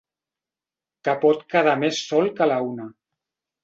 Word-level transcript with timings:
Que 1.05 1.15
pot 1.27 1.45
quedar 1.55 1.79
més 1.85 2.03
sol 2.09 2.35
que 2.43 2.53
la 2.53 2.63
una. 2.75 2.93